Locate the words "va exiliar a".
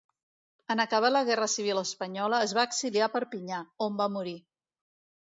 2.59-3.11